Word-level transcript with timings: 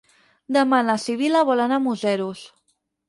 Demà 0.55 0.79
na 0.87 0.95
Sibil·la 1.03 1.43
vol 1.51 1.61
anar 1.67 1.81
a 1.83 1.87
Museros. 1.89 2.43